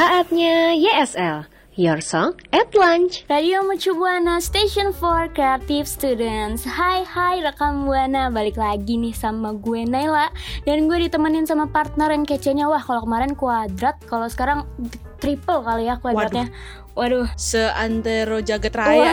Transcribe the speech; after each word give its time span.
Saatnya 0.00 0.72
YSL, 0.80 1.44
Your 1.76 2.00
Song 2.00 2.32
at 2.56 2.72
Lunch. 2.72 3.28
Radio 3.28 3.60
Mercu 3.60 3.92
Buana 3.92 4.40
Station 4.40 4.96
for 4.96 5.28
Creative 5.28 5.84
Students. 5.84 6.64
Hai 6.64 7.04
hai 7.04 7.44
rekam 7.44 7.84
Buana. 7.84 8.32
Balik 8.32 8.56
lagi 8.56 8.96
nih 8.96 9.12
sama 9.12 9.52
gue 9.60 9.84
Naila. 9.84 10.32
Dan 10.64 10.88
gue 10.88 11.04
ditemenin 11.04 11.44
sama 11.44 11.68
partner 11.68 12.16
yang 12.16 12.24
kecenya 12.24 12.64
Wah 12.64 12.80
kalau 12.80 13.04
kemarin 13.04 13.36
kuadrat 13.36 14.00
Kalau 14.08 14.24
sekarang 14.24 14.64
triple 15.20 15.60
kali 15.68 15.92
ya 15.92 16.00
kuadratnya. 16.00 16.48
Waduh, 16.96 17.28
seantero 17.36 18.40
jagat 18.40 18.72
raya 18.72 19.12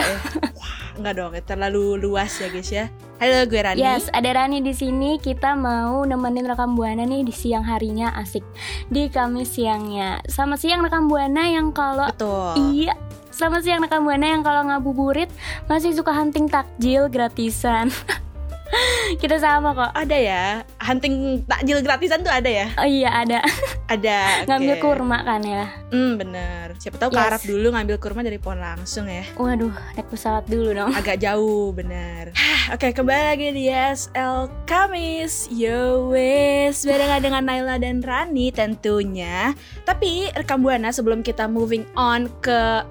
Wah, 0.56 0.96
enggak 0.96 1.14
dong, 1.20 1.36
terlalu 1.44 2.00
luas 2.00 2.32
ya 2.40 2.48
guys 2.48 2.72
ya. 2.72 2.88
Halo, 3.18 3.50
gue 3.50 3.58
Rani. 3.58 3.82
Yes, 3.82 4.06
ada 4.14 4.30
Rani 4.30 4.62
di 4.62 4.70
sini. 4.70 5.18
Kita 5.18 5.58
mau 5.58 6.06
nemenin 6.06 6.46
rekam 6.46 6.78
buana 6.78 7.02
nih 7.02 7.26
di 7.26 7.34
siang 7.34 7.66
harinya 7.66 8.14
asik. 8.14 8.46
Di 8.86 9.10
Kamis 9.10 9.58
siangnya. 9.58 10.22
Sama 10.30 10.54
siang 10.54 10.86
rekam 10.86 11.10
buana 11.10 11.50
yang 11.50 11.74
kalau 11.74 12.06
Betul. 12.14 12.54
Iya. 12.78 12.94
Selamat 13.34 13.66
siang 13.66 13.82
rekam 13.82 14.06
buana 14.06 14.22
yang 14.22 14.46
kalau 14.46 14.70
ngabuburit 14.70 15.26
masih 15.66 15.98
suka 15.98 16.14
hunting 16.14 16.46
takjil 16.46 17.10
gratisan. 17.10 17.90
Kita 19.22 19.40
sama 19.40 19.72
kok. 19.72 19.90
Ada 19.96 20.16
ya, 20.16 20.44
hunting 20.78 21.42
takjil 21.44 21.80
gratisan 21.80 22.20
tuh 22.20 22.30
ada 22.30 22.46
ya? 22.46 22.66
Oh 22.76 22.84
iya 22.84 23.10
ada. 23.10 23.40
Ada. 23.88 24.18
Ngambil 24.48 24.76
oke. 24.76 24.82
kurma 24.84 25.24
kan 25.24 25.40
ya. 25.40 25.64
Hmm, 25.88 26.20
bener. 26.20 26.76
Siapa 26.76 27.00
tahu 27.00 27.10
Yes. 27.10 27.18
karap 27.18 27.42
dulu 27.42 27.66
ngambil 27.72 27.96
kurma 27.96 28.20
dari 28.20 28.36
pohon 28.36 28.60
langsung 28.60 29.08
ya. 29.08 29.24
Waduh, 29.34 29.72
naik 29.96 30.08
pesawat 30.12 30.44
dulu 30.46 30.76
dong. 30.76 30.92
Agak 30.92 31.18
jauh, 31.18 31.72
bener. 31.72 32.30
Oke, 32.74 32.92
kembali 32.92 33.22
lagi 33.32 33.48
di 33.50 33.72
SL 33.72 34.52
Kamis. 34.68 35.48
Yo 35.48 36.12
wes, 36.12 36.84
barengan 36.84 37.24
dengan 37.24 37.42
Naila 37.48 37.80
dan 37.80 38.04
Rani 38.04 38.52
tentunya. 38.52 39.56
Tapi 39.82 40.28
rekam 40.36 40.60
buana 40.60 40.92
sebelum 40.92 41.24
kita 41.24 41.48
moving 41.48 41.88
on 41.96 42.28
ke 42.44 42.84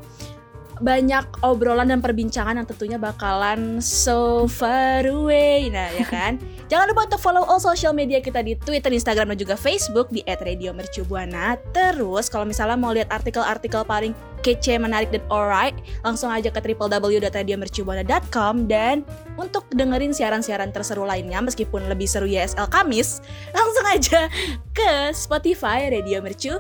banyak 0.80 1.26
obrolan 1.44 1.90
dan 1.90 2.00
perbincangan 2.04 2.58
yang 2.58 2.68
tentunya 2.68 2.98
bakalan 3.00 3.80
so 3.84 4.46
far 4.50 5.06
away 5.06 5.70
nah 5.70 5.90
ya 5.94 6.06
kan 6.08 6.40
jangan 6.72 6.90
lupa 6.92 7.08
untuk 7.10 7.22
follow 7.22 7.44
all 7.46 7.62
social 7.62 7.94
media 7.94 8.20
kita 8.20 8.44
di 8.44 8.56
Twitter, 8.58 8.92
Instagram 8.92 9.34
dan 9.34 9.40
juga 9.40 9.56
Facebook 9.56 10.10
di 10.10 10.22
@radiomercubuana 10.26 11.58
terus 11.72 12.28
kalau 12.30 12.46
misalnya 12.46 12.78
mau 12.78 12.92
lihat 12.94 13.10
artikel-artikel 13.14 13.84
paling 13.88 14.14
kece, 14.46 14.80
menarik 14.80 15.12
dan 15.12 15.24
alright 15.28 15.76
langsung 16.06 16.32
aja 16.32 16.48
ke 16.48 16.60
www.radiomercubuana.com 16.62 18.54
dan 18.70 19.04
untuk 19.36 19.68
dengerin 19.74 20.14
siaran-siaran 20.16 20.72
terseru 20.72 21.04
lainnya 21.04 21.42
meskipun 21.44 21.90
lebih 21.92 22.08
seru 22.08 22.30
YSL 22.30 22.70
Kamis 22.72 23.20
langsung 23.58 23.86
aja 23.90 24.32
ke 24.72 25.12
Spotify 25.12 25.90
Radio 25.92 26.24
Mercu 26.24 26.56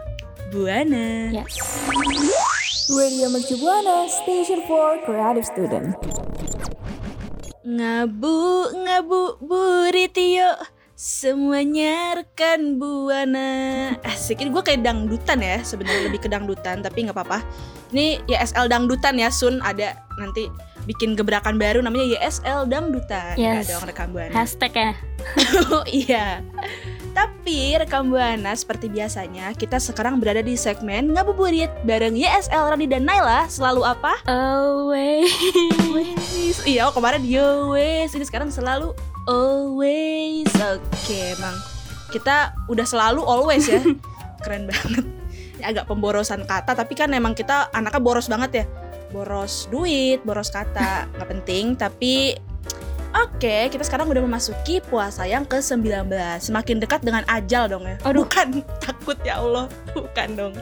Buana. 0.51 1.27
Yes. 1.31 1.59
Radio 2.87 3.27
Mercu 3.27 3.59
Buana, 3.59 4.07
Station 4.07 4.63
for 4.63 4.95
Creative 5.03 5.43
Student. 5.43 5.91
Ngabu, 7.67 8.71
ngabu, 8.79 9.43
burit 9.43 10.15
yuk 10.15 10.55
Semuanya 10.95 12.15
rekan 12.15 12.79
buana. 12.79 13.91
Asik, 14.07 14.39
ini 14.39 14.55
gue 14.55 14.63
kayak 14.63 14.87
dangdutan 14.87 15.43
ya 15.43 15.59
Sebenarnya 15.67 16.07
lebih 16.07 16.23
ke 16.23 16.31
dangdutan, 16.31 16.79
tapi 16.79 17.03
nggak 17.03 17.19
apa-apa. 17.19 17.43
Ini 17.91 18.23
YSL 18.23 18.71
dangdutan 18.71 19.19
ya, 19.19 19.35
Sun. 19.35 19.59
Ada 19.59 19.99
nanti 20.15 20.47
bikin 20.87 21.19
gebrakan 21.19 21.59
baru 21.59 21.83
namanya 21.83 22.07
YSL 22.07 22.71
dangdutan. 22.71 23.35
Yes. 23.35 23.67
Nggak 23.67 23.67
dong 23.67 23.85
rekam 23.91 24.07
buana 24.15 24.31
Hashtag 24.31 24.71
ya. 24.71 24.91
Oh 25.75 25.83
iya 25.83 26.39
tapi 27.17 27.73
rekam 27.73 28.13
buana 28.13 28.53
seperti 28.53 28.93
biasanya 28.93 29.49
kita 29.57 29.81
sekarang 29.81 30.21
berada 30.21 30.45
di 30.45 30.53
segmen 30.53 31.17
ngabuburit 31.17 31.73
bareng 31.81 32.13
YSL 32.13 32.69
Rani 32.69 32.85
dan 32.85 33.09
Naila 33.09 33.49
selalu 33.49 33.81
apa? 33.89 34.21
Always. 34.29 35.33
Iya, 36.61 36.85
oh, 36.85 36.93
kemarin 36.93 37.25
yo 37.25 37.73
wes, 37.73 38.13
ini 38.13 38.21
sekarang 38.21 38.53
selalu 38.53 38.93
always. 39.25 40.45
Oke, 40.61 41.33
emang 41.33 41.57
kita 42.13 42.53
udah 42.69 42.85
selalu 42.85 43.25
always 43.25 43.65
ya. 43.65 43.81
Keren 44.45 44.69
banget. 44.69 45.05
Ini 45.57 45.63
agak 45.73 45.89
pemborosan 45.89 46.45
kata, 46.45 46.77
tapi 46.77 46.93
kan 46.93 47.09
emang 47.17 47.33
kita 47.33 47.73
anaknya 47.73 47.97
boros 47.97 48.29
banget 48.29 48.51
ya. 48.61 48.65
Boros 49.09 49.65
duit, 49.73 50.21
boros 50.21 50.53
kata, 50.53 51.09
nggak 51.17 51.29
penting, 51.33 51.73
tapi 51.73 52.37
Oke, 53.15 53.71
kita 53.71 53.83
sekarang 53.85 54.11
udah 54.11 54.23
memasuki 54.23 54.83
puasa 54.83 55.23
yang 55.23 55.47
ke-19. 55.47 56.11
Semakin 56.43 56.81
dekat 56.81 57.05
dengan 57.05 57.23
ajal 57.29 57.71
dong 57.71 57.87
ya. 57.87 57.95
Aduh. 58.03 58.27
Bukan 58.27 58.65
takut 58.83 59.15
ya 59.23 59.39
Allah. 59.39 59.71
Bukan 59.95 60.27
dong. 60.35 60.53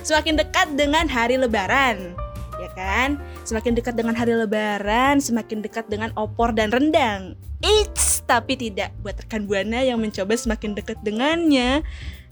Semakin 0.00 0.40
dekat 0.40 0.72
dengan 0.78 1.04
hari 1.10 1.36
lebaran 1.36 2.16
Ya 2.60 2.68
kan? 2.76 3.16
Semakin 3.48 3.72
dekat 3.72 3.96
dengan 3.96 4.12
hari 4.12 4.36
lebaran 4.36 5.16
Semakin 5.16 5.64
dekat 5.64 5.88
dengan 5.88 6.12
opor 6.16 6.52
dan 6.52 6.68
rendang. 6.68 7.34
Eits, 7.60 8.24
tapi 8.24 8.56
tidak. 8.56 8.92
Buat 9.00 9.24
rekan 9.24 9.48
Buana 9.48 9.80
yang 9.80 10.00
mencoba 10.00 10.36
semakin 10.36 10.76
dekat 10.76 11.00
dengannya. 11.04 11.84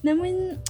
Namun 0.05 0.61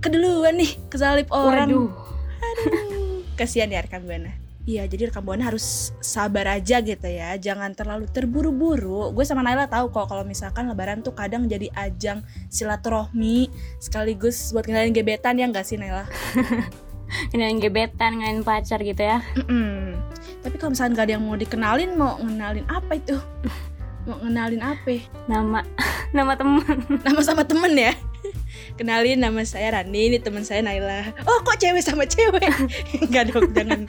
keduluan 0.00 0.56
nih 0.60 0.76
kesalip 0.92 1.28
orang. 1.32 1.68
Waduh. 1.68 1.92
Aduh, 2.36 3.24
kasihan 3.40 3.72
ya 3.72 3.84
rekan 3.84 4.04
Buana. 4.04 4.45
Iya, 4.66 4.82
jadi 4.90 5.14
rekan 5.14 5.22
Buana 5.22 5.46
harus 5.46 5.94
sabar 6.02 6.58
aja 6.58 6.82
gitu 6.82 7.06
ya. 7.06 7.38
Jangan 7.38 7.70
terlalu 7.78 8.10
terburu-buru. 8.10 9.14
Gue 9.14 9.22
sama 9.22 9.46
Naila 9.46 9.70
tahu 9.70 9.94
kok 9.94 10.10
kalau 10.10 10.26
misalkan 10.26 10.66
lebaran 10.66 11.06
tuh 11.06 11.14
kadang 11.14 11.46
jadi 11.46 11.70
ajang 11.70 12.26
silaturahmi 12.50 13.46
sekaligus 13.78 14.50
buat 14.50 14.66
ngenalin 14.66 14.90
gebetan 14.90 15.38
ya 15.38 15.46
nggak 15.46 15.62
sih 15.62 15.78
Naila? 15.78 16.02
Ngelain 17.30 17.62
gebetan, 17.62 18.18
ngelain 18.18 18.42
pacar 18.42 18.82
gitu 18.82 18.98
ya. 18.98 19.22
Mm-mm. 19.38 19.94
Tapi 20.42 20.54
kalau 20.58 20.74
misalkan 20.74 20.98
gak 20.98 21.06
ada 21.06 21.14
yang 21.14 21.22
mau 21.22 21.38
dikenalin, 21.38 21.90
mau 21.94 22.18
ngenalin 22.18 22.66
apa 22.66 22.98
itu? 22.98 23.14
Mau 24.10 24.18
ngenalin 24.18 24.62
apa? 24.66 24.98
Nama 25.30 25.62
nama 26.16 26.32
teman. 26.34 26.76
Nama 27.06 27.20
sama 27.22 27.46
temen 27.46 27.70
ya? 27.78 27.94
Kenalin 28.76 29.24
nama 29.24 29.40
saya 29.40 29.72
Rani, 29.72 30.12
ini 30.12 30.18
teman 30.20 30.44
saya 30.44 30.60
Naila. 30.60 31.08
Oh 31.24 31.40
kok 31.40 31.56
cewek 31.56 31.80
sama 31.80 32.04
cewek? 32.04 32.44
Enggak 33.08 33.32
dong, 33.32 33.48
jangan. 33.56 33.88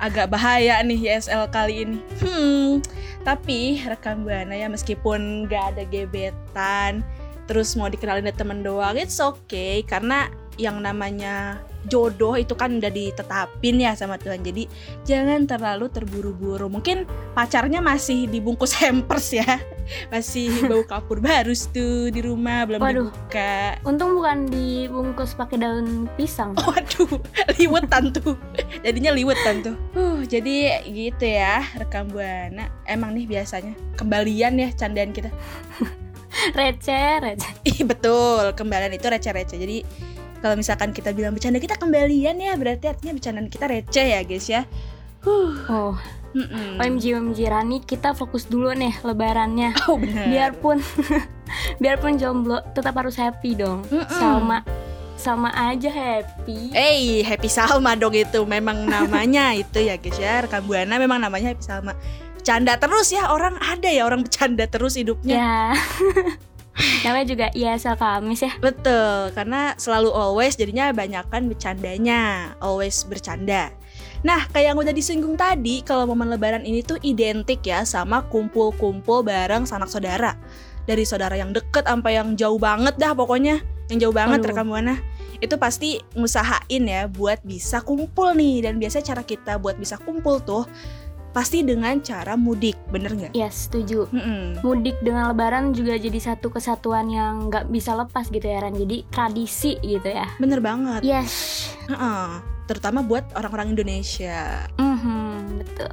Agak 0.00 0.32
bahaya 0.32 0.80
nih 0.80 0.96
YSL 0.96 1.52
kali 1.52 1.84
ini. 1.84 2.00
Hmm, 2.24 2.80
tapi 3.20 3.84
rekam 3.84 4.24
buana 4.24 4.56
ya 4.56 4.72
meskipun 4.72 5.44
gak 5.44 5.76
ada 5.76 5.84
gebetan, 5.92 7.04
terus 7.44 7.76
mau 7.76 7.92
dikenalin 7.92 8.24
dari 8.24 8.36
temen 8.36 8.64
doang, 8.64 8.96
it's 8.96 9.20
okay 9.20 9.84
karena 9.84 10.32
yang 10.56 10.80
namanya 10.80 11.60
jodoh 11.86 12.34
itu 12.38 12.56
kan 12.56 12.80
udah 12.80 12.92
ditetapin 12.92 13.80
ya 13.80 13.92
sama 13.96 14.16
Tuhan. 14.16 14.40
Jadi 14.44 14.66
jangan 15.04 15.44
terlalu 15.44 15.88
terburu-buru. 15.92 16.68
Mungkin 16.68 17.04
pacarnya 17.36 17.84
masih 17.84 18.26
dibungkus 18.28 18.76
hampers 18.80 19.34
ya. 19.34 19.60
Masih 20.08 20.64
bau 20.64 20.80
kapur 20.90 21.20
baru 21.20 21.52
tuh 21.52 22.08
di 22.08 22.20
rumah 22.24 22.64
belum 22.64 22.80
Waduh. 22.80 23.08
dibuka. 23.12 23.76
Untung 23.84 24.16
bukan 24.16 24.48
dibungkus 24.48 25.36
pakai 25.36 25.60
daun 25.60 26.08
pisang. 26.16 26.56
Waduh, 26.68 27.20
liwetan 27.60 28.12
tuh. 28.12 28.36
Jadinya 28.80 29.12
liwetan 29.12 29.60
tuh. 29.60 29.76
Uh, 29.92 30.24
jadi 30.24 30.80
gitu 30.88 31.24
ya, 31.24 31.60
rekam 31.76 32.08
buana. 32.08 32.72
Emang 32.88 33.12
nih 33.12 33.28
biasanya 33.28 33.76
kembalian 34.00 34.56
ya 34.60 34.68
candaan 34.72 35.12
kita. 35.12 35.28
Receh, 36.52 37.22
receh. 37.22 37.52
Ih 37.62 37.86
betul, 37.86 38.52
kembalian 38.58 38.92
itu 38.92 39.06
receh-receh. 39.06 39.54
Jadi 39.54 39.78
kalau 40.44 40.60
misalkan 40.60 40.92
kita 40.92 41.16
bilang 41.16 41.32
bercanda 41.32 41.56
kita 41.56 41.80
kembalian 41.80 42.36
ya, 42.36 42.52
berarti 42.52 42.92
artinya 42.92 43.16
bercandaan 43.16 43.48
kita 43.48 43.64
receh 43.64 44.06
ya 44.12 44.20
guys 44.20 44.44
ya. 44.44 44.68
Huh. 45.24 45.56
Oh, 45.72 45.94
mm-mm. 46.36 46.76
OMG 46.76 47.16
OMG 47.16 47.48
Rani, 47.48 47.80
kita 47.80 48.12
fokus 48.12 48.44
dulu 48.44 48.76
nih 48.76 48.92
lebarannya. 49.00 49.72
Oh 49.88 49.96
benar. 49.96 50.28
Biarpun 50.28 50.84
biarpun 51.80 52.20
jomblo 52.20 52.60
tetap 52.76 52.92
harus 53.00 53.16
happy 53.16 53.56
dong. 53.56 53.88
Mm-mm. 53.88 54.04
Sama 54.12 54.60
sama 55.16 55.48
aja 55.56 55.88
happy. 55.88 56.76
Eh, 56.76 57.24
Happy 57.24 57.48
Salma 57.48 57.96
dong 57.96 58.12
itu 58.12 58.44
memang 58.44 58.84
namanya 58.84 59.54
itu 59.64 59.80
ya 59.80 59.96
guys 59.96 60.20
ya. 60.20 60.44
Rekam 60.44 60.68
buana 60.68 61.00
memang 61.00 61.24
namanya 61.24 61.56
Happy 61.56 61.64
Salma. 61.64 61.96
Bercanda 62.36 62.76
terus 62.76 63.08
ya 63.08 63.32
orang 63.32 63.56
ada 63.64 63.88
ya 63.88 64.04
orang 64.04 64.28
bercanda 64.28 64.68
terus 64.68 65.00
hidupnya. 65.00 65.40
Ya. 65.40 65.56
Namanya 67.06 67.26
juga 67.26 67.46
ISL 67.54 67.94
Kamis 67.94 68.42
ya. 68.42 68.52
Betul, 68.58 69.30
karena 69.32 69.78
selalu 69.78 70.10
always 70.10 70.58
jadinya 70.58 70.90
banyakan 70.90 71.46
bercandanya, 71.46 72.52
always 72.58 73.06
bercanda. 73.06 73.70
Nah, 74.24 74.48
kayak 74.50 74.72
yang 74.72 74.78
udah 74.80 74.94
disinggung 74.96 75.36
tadi, 75.36 75.84
kalau 75.84 76.08
momen 76.08 76.32
lebaran 76.32 76.64
ini 76.64 76.80
tuh 76.80 76.96
identik 77.04 77.60
ya 77.62 77.84
sama 77.84 78.24
kumpul-kumpul 78.32 79.20
bareng 79.20 79.68
sanak 79.68 79.92
saudara. 79.92 80.34
Dari 80.88 81.04
saudara 81.04 81.36
yang 81.36 81.52
deket 81.52 81.84
sampai 81.84 82.16
yang 82.16 82.32
jauh 82.32 82.56
banget 82.56 82.96
dah 82.96 83.12
pokoknya. 83.12 83.60
Yang 83.92 84.08
jauh 84.08 84.16
banget 84.16 84.40
Aduh. 84.40 84.48
rekam 84.52 84.72
buana. 84.72 84.96
Itu 85.44 85.60
pasti 85.60 86.00
ngusahain 86.16 86.84
ya 86.88 87.04
buat 87.04 87.44
bisa 87.44 87.84
kumpul 87.84 88.32
nih. 88.32 88.64
Dan 88.64 88.80
biasanya 88.80 89.12
cara 89.12 89.22
kita 89.24 89.60
buat 89.60 89.76
bisa 89.76 90.00
kumpul 90.00 90.40
tuh 90.40 90.64
pasti 91.34 91.66
dengan 91.66 91.98
cara 91.98 92.38
mudik, 92.38 92.78
bener 92.94 93.10
nggak? 93.10 93.32
Yes, 93.34 93.66
setuju. 93.66 94.06
Mm-mm. 94.14 94.62
Mudik 94.62 94.94
dengan 95.02 95.34
lebaran 95.34 95.74
juga 95.74 95.98
jadi 95.98 96.16
satu 96.22 96.54
kesatuan 96.54 97.10
yang 97.10 97.50
nggak 97.50 97.68
bisa 97.74 97.98
lepas 97.98 98.30
gitu 98.30 98.46
ya 98.46 98.62
Ran. 98.62 98.78
Jadi 98.78 99.02
tradisi 99.10 99.74
gitu 99.82 100.06
ya. 100.06 100.30
Bener 100.38 100.62
banget. 100.62 101.02
Yes. 101.02 101.66
Heeh. 101.90 102.54
Terutama 102.64 103.04
buat 103.04 103.28
orang-orang 103.36 103.76
Indonesia. 103.76 104.64
Mhm, 104.80 105.60
betul. 105.60 105.92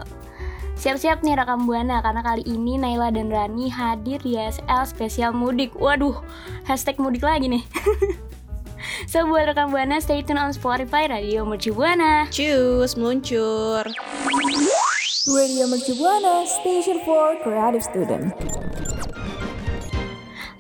Siap-siap 0.82 1.22
nih 1.22 1.38
rekam 1.38 1.70
buana 1.70 2.02
karena 2.02 2.26
kali 2.26 2.42
ini 2.48 2.80
Naila 2.80 3.14
dan 3.14 3.30
Rani 3.30 3.70
hadir 3.70 4.18
di 4.24 4.34
SL 4.40 4.88
spesial 4.88 5.30
mudik. 5.36 5.76
Waduh, 5.78 6.16
hashtag 6.66 6.98
mudik 6.98 7.22
lagi 7.22 7.52
nih. 7.52 7.62
so 9.12 9.28
buat 9.30 9.46
rekam 9.52 9.70
buana 9.70 10.02
stay 10.02 10.26
tune 10.26 10.42
on 10.42 10.56
Spotify 10.56 11.06
Radio 11.06 11.46
Merci 11.46 11.70
Buana. 11.70 12.26
Cus, 12.34 12.98
meluncur. 12.98 13.86
Radio 15.30 15.70
Mercu 15.70 15.94
Buana 15.94 16.42
Station 16.50 16.98
for 17.06 17.38
Creative 17.46 17.84
Student. 17.86 18.34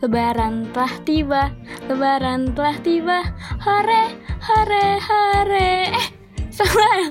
Lebaran 0.01 0.69
telah 0.69 0.93
tiba, 1.01 1.43
Lebaran 1.89 2.53
telah 2.53 2.77
tiba. 2.85 3.25
Hore, 3.65 4.03
hore, 4.45 4.85
hore. 5.01 5.73
Eh, 5.89 6.07
salah. 6.53 7.09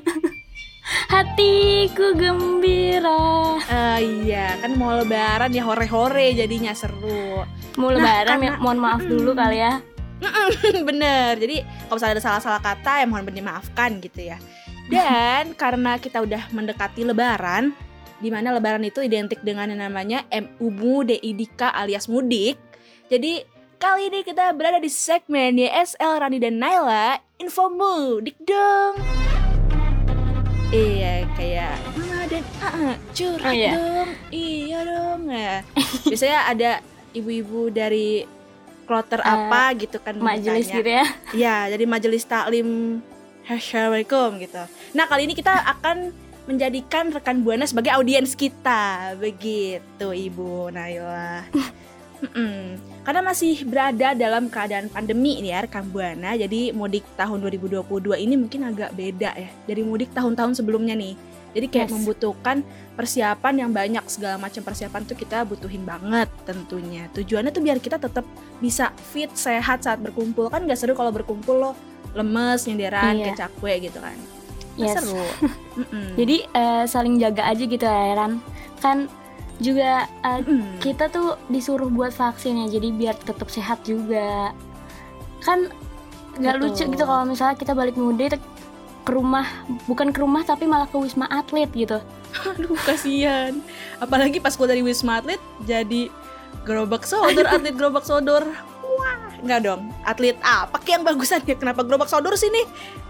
Hatiku 1.15 2.15
gembira. 2.15 3.59
Eh 3.67 3.99
iya, 4.27 4.55
kan 4.63 4.75
mau 4.79 4.95
lebaran 4.95 5.51
ya 5.51 5.63
hore-hore 5.67 6.35
jadinya 6.35 6.71
seru. 6.75 7.47
Mau 7.79 7.91
lebaran 7.91 8.43
ya, 8.43 8.55
karena- 8.55 8.63
mohon 8.63 8.79
maaf 8.79 9.03
dulu 9.03 9.35
kali 9.35 9.59
ya. 9.59 9.83
Bener. 10.89 11.35
Jadi 11.35 11.67
kalau 11.87 11.99
misalnya 11.99 12.15
ada 12.19 12.25
salah-salah 12.27 12.63
kata 12.63 13.03
ya 13.03 13.07
mohon 13.11 13.27
dimaafkan 13.27 13.99
gitu 14.03 14.35
ya. 14.35 14.39
Dan 14.91 15.55
karena 15.55 15.97
kita 15.97 16.19
udah 16.19 16.51
mendekati 16.51 17.07
lebaran, 17.07 17.71
di 18.19 18.29
mana 18.29 18.51
lebaran 18.51 18.83
itu 18.83 18.99
identik 19.01 19.39
dengan 19.41 19.71
yang 19.71 19.81
namanya 19.81 20.27
MUMU 20.29 21.07
DIDK 21.07 21.63
alias 21.71 22.11
mudik. 22.11 22.59
Jadi 23.07 23.47
kali 23.79 24.11
ini 24.11 24.21
kita 24.21 24.51
berada 24.51 24.77
di 24.77 24.91
segmen 24.91 25.57
YSL 25.57 26.19
Rani 26.19 26.37
dan 26.37 26.59
Naila 26.59 27.17
Info 27.39 27.71
Mudik 27.71 28.35
dong. 28.43 28.99
Iya 30.71 31.27
kayak 31.35 31.75
Mama 31.99 32.23
dan 32.27 32.45
Aa 32.61 32.95
curhat 33.11 33.43
Oh, 33.43 33.55
iya. 33.55 33.71
dong 33.75 34.11
Iya 34.31 34.79
dong 34.87 35.21
ya. 35.27 35.57
Biasanya 36.07 36.41
ada 36.47 36.71
ibu-ibu 37.11 37.75
dari 37.75 38.23
kloter 38.87 39.19
Eh, 39.19 39.27
apa 39.27 39.75
gitu 39.75 39.99
kan 39.99 40.15
Majelis 40.19 40.71
gitu 40.71 40.87
ya. 40.87 41.03
Ya, 41.31 41.57
jadi 41.67 41.87
majelis 41.87 42.23
taklim 42.23 43.03
Assalamualaikum 43.51 44.39
gitu. 44.39 44.63
Nah, 44.95 45.11
kali 45.11 45.27
ini 45.27 45.35
kita 45.35 45.51
akan 45.51 46.15
menjadikan 46.47 47.11
rekan 47.11 47.43
Buana 47.43 47.67
sebagai 47.67 47.91
audiens 47.99 48.39
kita. 48.39 49.19
Begitu, 49.19 50.07
Ibu 50.07 50.71
Naila. 50.71 51.43
Mm-mm. 52.23 52.79
Karena 53.03 53.21
masih 53.27 53.67
berada 53.67 54.15
dalam 54.15 54.47
keadaan 54.47 54.87
pandemi 54.87 55.43
ini 55.43 55.51
ya 55.51 55.67
rekan 55.67 55.83
Buana. 55.91 56.39
Jadi 56.39 56.71
mudik 56.71 57.03
tahun 57.19 57.43
2022 57.43 58.23
ini 58.23 58.39
mungkin 58.39 58.71
agak 58.71 58.95
beda 58.95 59.35
ya 59.35 59.51
dari 59.67 59.83
mudik 59.83 60.15
tahun-tahun 60.15 60.63
sebelumnya 60.63 60.95
nih. 60.95 61.19
Jadi 61.51 61.67
kayak 61.67 61.91
Yes. 61.91 61.95
membutuhkan 61.99 62.63
persiapan 62.95 63.67
yang 63.67 63.71
banyak 63.75 64.07
segala 64.07 64.39
macam 64.39 64.63
persiapan 64.63 65.03
tuh 65.03 65.19
kita 65.19 65.43
butuhin 65.43 65.83
banget 65.83 66.31
tentunya. 66.47 67.11
Tujuannya 67.11 67.51
tuh 67.51 67.67
biar 67.67 67.83
kita 67.83 67.99
tetap 67.99 68.23
bisa 68.63 68.95
fit, 69.11 69.35
sehat 69.35 69.83
saat 69.83 69.99
berkumpul. 69.99 70.47
Kan 70.47 70.71
gak 70.71 70.79
seru 70.79 70.95
kalau 70.95 71.11
berkumpul 71.11 71.59
lo 71.59 71.90
lemes, 72.13 72.61
nyenderan, 72.65 73.15
Iya. 73.15 73.25
kayak 73.27 73.39
cakwe 73.39 73.73
gitu 73.81 73.99
kan. 73.99 74.17
Yes. 74.75 74.95
seru. 74.99 75.23
Mm-mm. 75.77 76.17
Jadi 76.17 76.37
eh, 76.47 76.85
saling 76.85 77.15
jaga 77.17 77.43
aja 77.47 77.63
gitu 77.63 77.85
ya 77.85 78.15
Ran. 78.15 78.39
Kan 78.79 79.07
juga 79.61 80.05
eh, 80.25 80.41
Mm. 80.41 80.81
kita 80.81 81.09
tuh 81.09 81.37
disuruh 81.47 81.89
buat 81.89 82.11
vaksin 82.11 82.65
ya. 82.65 82.81
Jadi 82.81 82.89
biar 82.91 83.15
tetap 83.15 83.49
sehat 83.49 83.85
juga. 83.85 84.51
Kan 85.41 85.69
nggak 86.31 86.57
lucu 86.57 86.87
gitu 86.87 87.05
kalau 87.05 87.27
misalnya 87.27 87.55
kita 87.55 87.75
balik 87.75 87.95
mudik 87.95 88.39
ke 89.01 89.11
rumah 89.11 89.45
bukan 89.85 90.15
ke 90.15 90.21
rumah 90.21 90.41
tapi 90.41 90.65
malah 90.65 90.87
ke 90.87 90.97
wisma 90.97 91.27
atlet 91.27 91.69
gitu. 91.71 91.99
Aduh 92.47 92.79
kasihan 92.79 93.59
Apalagi 93.99 94.39
pas 94.39 94.55
gue 94.55 94.63
dari 94.63 94.87
Wisma 94.87 95.19
Atlet 95.19 95.43
Jadi 95.67 96.07
gerobak 96.63 97.03
sodor 97.03 97.43
Atlet 97.43 97.75
gerobak 97.75 98.07
sodor 98.07 98.47
Enggak 99.41 99.61
dong 99.67 99.89
Atlet 100.05 100.37
apa? 100.45 100.77
Kayak 100.81 101.01
yang 101.01 101.05
bagusan 101.05 101.41
ya 101.45 101.57
Kenapa 101.57 101.81
gerobak 101.83 102.09
sodor 102.09 102.37
sini 102.37 102.63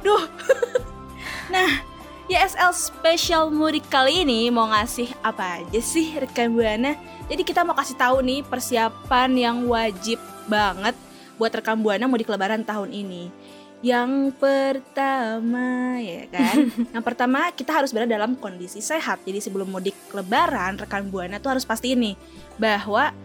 Duh. 0.03 0.25
Nah 1.55 1.83
YSL 2.31 2.71
Special 2.71 3.51
Mudik 3.51 3.91
kali 3.91 4.23
ini 4.23 4.49
Mau 4.55 4.71
ngasih 4.71 5.11
apa 5.21 5.63
aja 5.63 5.81
sih 5.83 6.15
rekan 6.15 6.55
Buana 6.55 6.95
Jadi 7.27 7.43
kita 7.43 7.67
mau 7.67 7.75
kasih 7.75 7.99
tahu 7.99 8.23
nih 8.23 8.47
Persiapan 8.47 9.31
yang 9.35 9.57
wajib 9.67 10.23
banget 10.47 10.95
Buat 11.41 11.57
rekan 11.57 11.81
Buana 11.81 12.05
mudik 12.05 12.29
lebaran 12.29 12.61
tahun 12.69 12.93
ini. 12.93 13.33
Yang 13.81 14.37
pertama 14.37 15.97
ya 15.97 16.29
kan? 16.29 16.69
Yang 16.93 17.01
pertama 17.01 17.49
kita 17.57 17.73
harus 17.73 17.97
berada 17.97 18.13
dalam 18.13 18.37
kondisi 18.37 18.85
sehat. 18.85 19.25
Jadi 19.25 19.41
sebelum 19.41 19.73
mudik 19.73 19.97
lebaran 20.13 20.77
rekan 20.77 21.09
Buana 21.09 21.41
tuh 21.41 21.57
harus 21.57 21.65
pasti 21.65 21.97
ini 21.97 22.13
bahwa 22.61 23.17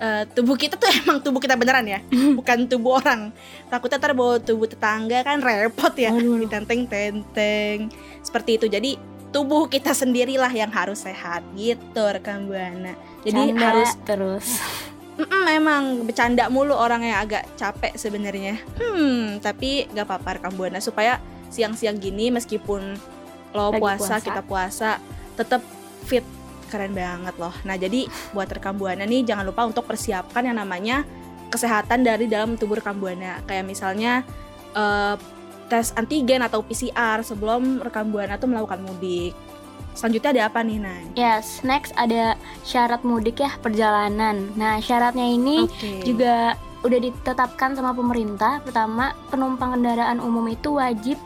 eh, 0.00 0.24
tubuh 0.32 0.56
kita 0.56 0.76
tuh 0.76 0.88
emang 1.04 1.20
tubuh 1.20 1.40
kita 1.40 1.54
beneran 1.54 1.86
ya, 1.86 2.00
bukan 2.38 2.68
tubuh 2.68 3.00
orang. 3.00 3.32
Takutnya 3.68 3.98
ntar 4.00 4.12
bawa 4.12 4.40
tubuh 4.40 4.68
tetangga 4.68 5.22
kan 5.24 5.40
repot 5.40 5.92
ya, 5.96 6.12
ditenteng-tenteng. 6.14 7.90
Seperti 8.22 8.58
itu. 8.58 8.66
Jadi 8.66 8.96
tubuh 9.34 9.68
kita 9.68 9.92
sendirilah 9.92 10.50
yang 10.54 10.72
harus 10.72 11.04
sehat 11.04 11.44
gitu 11.58 12.00
rekan 12.00 12.48
Buana. 12.48 12.96
Jadi 13.26 13.52
Canda 13.52 13.66
harus 13.68 13.90
terus. 14.08 14.46
Mm-mm, 15.16 15.48
emang 15.48 16.04
bercanda 16.04 16.44
mulu 16.52 16.76
orang 16.76 17.00
yang 17.00 17.24
agak 17.24 17.48
capek 17.56 17.96
sebenarnya. 17.96 18.60
Hmm, 18.76 19.40
tapi 19.40 19.88
gak 19.88 20.04
apa-apa 20.04 20.36
rekam 20.36 20.52
buana 20.60 20.76
supaya 20.76 21.16
siang-siang 21.48 21.96
gini 21.96 22.28
meskipun 22.28 23.00
lo 23.56 23.72
Lagi 23.72 23.80
puasa, 23.80 24.20
puasa. 24.20 24.26
kita 24.28 24.42
puasa, 24.44 24.90
tetap 25.40 25.64
fit. 26.04 26.35
Keren 26.66 26.92
banget 26.92 27.34
loh. 27.38 27.54
Nah, 27.62 27.78
jadi 27.78 28.10
buat 28.34 28.50
rekam 28.50 28.74
buana 28.74 29.06
nih 29.06 29.22
jangan 29.22 29.46
lupa 29.46 29.66
untuk 29.66 29.86
persiapkan 29.86 30.42
yang 30.42 30.58
namanya 30.58 31.06
kesehatan 31.48 32.02
dari 32.02 32.26
dalam 32.26 32.58
tubuh 32.58 32.82
rekam 32.82 32.98
buana. 32.98 33.38
Kayak 33.46 33.64
misalnya 33.70 34.26
eh, 34.74 35.14
tes 35.66 35.94
antigen 35.98 36.42
atau 36.42 36.62
PCR 36.62 37.22
sebelum 37.22 37.82
rekam 37.82 38.10
buana 38.10 38.38
tuh 38.38 38.50
melakukan 38.50 38.82
mudik. 38.82 39.34
Selanjutnya 39.96 40.30
ada 40.36 40.42
apa 40.52 40.60
nih, 40.60 40.76
Nay? 40.76 41.02
Yes, 41.16 41.64
next 41.64 41.96
ada 41.96 42.36
syarat 42.68 43.00
mudik 43.00 43.40
ya 43.40 43.48
perjalanan. 43.64 44.52
Nah, 44.52 44.76
syaratnya 44.76 45.24
ini 45.24 45.64
Oke. 45.64 46.04
juga 46.04 46.52
udah 46.84 47.00
ditetapkan 47.00 47.72
sama 47.72 47.96
pemerintah. 47.96 48.60
Pertama, 48.60 49.16
penumpang 49.32 49.72
kendaraan 49.72 50.20
umum 50.20 50.44
itu 50.52 50.76
wajib 50.76 51.16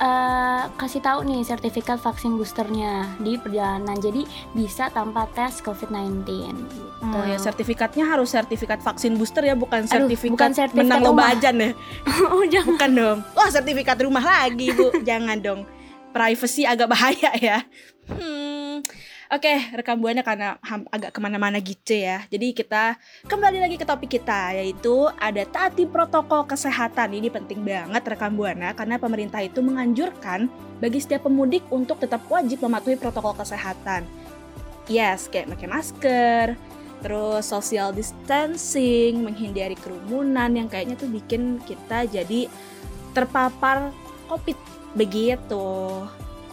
eh, 0.00 0.62
kasih 0.80 1.04
tahu 1.04 1.28
nih 1.28 1.44
sertifikat 1.44 2.00
vaksin 2.00 2.40
boosternya 2.40 3.20
di 3.20 3.36
perjalanan. 3.36 3.96
Jadi 4.00 4.24
bisa 4.56 4.88
tanpa 4.90 5.28
tes 5.36 5.60
COVID-19. 5.60 6.24
gitu. 6.26 6.90
Oh 7.00 7.24
ya 7.24 7.40
sertifikatnya 7.40 8.04
harus 8.04 8.28
sertifikat 8.32 8.84
vaksin 8.84 9.16
booster 9.16 9.40
ya 9.40 9.56
bukan 9.56 9.88
Aduh, 9.88 10.08
sertifikat, 10.08 10.36
bukan 10.36 10.52
sertifikat 10.52 10.84
menang 10.84 11.00
lomba 11.04 11.32
ajan 11.32 11.56
ya. 11.56 11.70
oh 12.34 12.44
jangan. 12.48 12.76
Bukan 12.76 12.90
dong. 12.92 13.18
Wah 13.32 13.48
sertifikat 13.48 13.96
rumah 14.00 14.24
lagi 14.24 14.72
bu. 14.72 14.92
Jangan 15.08 15.38
dong. 15.40 15.60
Privacy 16.10 16.66
agak 16.66 16.90
bahaya 16.90 17.30
ya. 17.38 17.58
Hmm. 18.10 18.49
Oke, 19.30 19.62
rekam 19.78 20.02
buahnya 20.02 20.26
karena 20.26 20.58
agak 20.90 21.14
ke 21.14 21.20
mana-mana 21.22 21.62
gitu 21.62 21.94
ya. 21.94 22.26
Jadi 22.26 22.50
kita 22.50 22.98
kembali 23.30 23.62
lagi 23.62 23.78
ke 23.78 23.86
topik 23.86 24.18
kita 24.18 24.58
yaitu 24.58 25.06
ada 25.22 25.46
taati 25.46 25.86
protokol 25.86 26.50
kesehatan. 26.50 27.14
Ini 27.14 27.30
penting 27.30 27.62
banget 27.62 28.02
rekam 28.10 28.34
buana 28.34 28.74
karena 28.74 28.98
pemerintah 28.98 29.38
itu 29.38 29.62
menganjurkan 29.62 30.50
bagi 30.82 30.98
setiap 30.98 31.30
pemudik 31.30 31.62
untuk 31.70 32.02
tetap 32.02 32.26
wajib 32.26 32.58
mematuhi 32.58 32.98
protokol 32.98 33.38
kesehatan. 33.38 34.02
Yes, 34.90 35.30
kayak 35.30 35.54
pakai 35.54 35.68
masker, 35.70 36.46
terus 36.98 37.46
social 37.46 37.94
distancing, 37.94 39.22
menghindari 39.22 39.78
kerumunan 39.78 40.50
yang 40.58 40.66
kayaknya 40.66 40.98
tuh 40.98 41.06
bikin 41.06 41.62
kita 41.62 42.02
jadi 42.10 42.50
terpapar 43.14 43.94
COVID 44.26 44.58
begitu. 44.98 45.70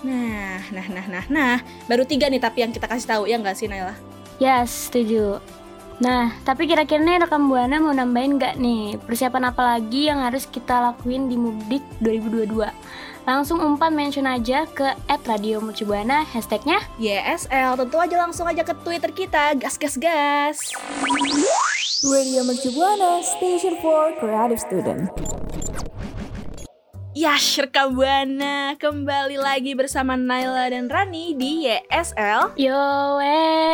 Nah, 0.06 0.62
nah, 0.70 0.88
nah, 0.94 1.06
nah, 1.10 1.26
nah, 1.30 1.56
baru 1.90 2.06
tiga 2.06 2.30
nih 2.30 2.42
tapi 2.42 2.62
yang 2.62 2.74
kita 2.74 2.86
kasih 2.86 3.08
tahu 3.10 3.24
ya 3.26 3.42
nggak 3.42 3.58
sih 3.58 3.66
Naila? 3.66 3.98
Yes, 4.38 4.90
setuju. 4.90 5.42
Nah, 5.98 6.30
tapi 6.46 6.70
kira-kira 6.70 7.02
nih 7.02 7.26
rekam 7.26 7.50
buana 7.50 7.82
mau 7.82 7.90
nambahin 7.90 8.38
nggak 8.38 8.62
nih 8.62 9.02
persiapan 9.02 9.50
apa 9.50 9.62
lagi 9.78 10.06
yang 10.06 10.22
harus 10.22 10.46
kita 10.46 10.78
lakuin 10.94 11.26
di 11.26 11.34
mudik 11.34 11.82
2022? 12.06 12.70
Langsung 13.28 13.60
umpan 13.60 13.92
mention 13.92 14.30
aja 14.30 14.70
ke 14.70 14.94
@radiomercubuana 15.10 16.24
hashtagnya 16.30 16.80
YSL, 17.02 17.76
tentu 17.76 17.98
aja 17.98 18.16
langsung 18.24 18.46
aja 18.46 18.62
ke 18.62 18.72
Twitter 18.86 19.12
kita, 19.12 19.58
gas, 19.58 19.76
gas, 19.76 19.98
gas. 19.98 20.58
Radio 22.06 22.46
Mercu 22.46 22.72
Buana 22.78 23.20
Station 23.26 23.82
for 23.82 24.14
Creative 24.22 24.62
Student. 24.62 25.10
Yash, 27.18 27.66
rekam 27.66 27.98
buana 27.98 28.78
kembali 28.78 29.42
lagi 29.42 29.74
bersama 29.74 30.14
Naila 30.14 30.70
dan 30.70 30.86
Rani 30.86 31.34
di 31.34 31.66
YSL. 31.66 32.54
Yo 32.54 33.18
eh. 33.18 33.74